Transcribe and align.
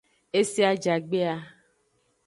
Ese 0.39 0.61
ajagbe 0.71 1.19
a. 1.33 1.35